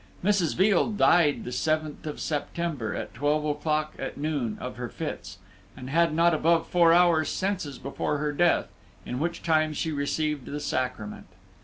Mrs. 0.23 0.55
Veal 0.55 0.89
died 0.93 1.43
the 1.43 1.51
seventh 1.51 2.07
of 2.07 2.19
September, 2.19 2.95
at 2.95 3.13
twelve 3.13 3.45
o'clock 3.45 3.93
at 3.99 4.17
noon, 4.17 4.57
of 4.59 4.77
her 4.77 4.89
fits, 4.89 5.37
and 5.77 5.91
had 5.91 6.11
not 6.11 6.33
above 6.33 6.65
four 6.65 6.91
hours' 6.91 7.29
senses 7.29 7.77
before 7.77 8.17
her 8.17 8.31
death, 8.31 8.65
in 9.05 9.19
which 9.19 9.43
time 9.43 9.73
she 9.73 9.91
received 9.91 10.45
the 10.47 10.59
sacrament. 10.59 11.27